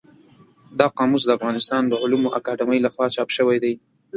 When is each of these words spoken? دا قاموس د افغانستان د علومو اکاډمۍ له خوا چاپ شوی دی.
دا 0.79 0.87
قاموس 0.97 1.23
د 1.25 1.29
افغانستان 1.37 1.83
د 1.87 1.93
علومو 2.03 2.29
اکاډمۍ 2.39 2.79
له 2.81 2.89
خوا 2.93 3.05
چاپ 3.15 3.29
شوی 3.37 3.57
دی. 3.63 3.73